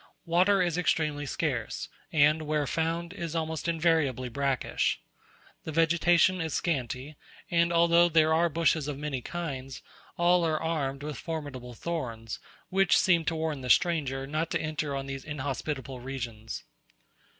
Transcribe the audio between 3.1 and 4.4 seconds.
is almost invariably